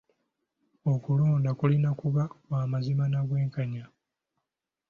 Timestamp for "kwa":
2.45-2.61